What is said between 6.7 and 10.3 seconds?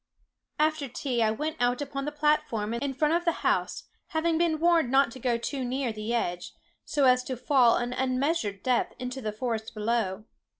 so as to fall an unmeasured depth into the forest below.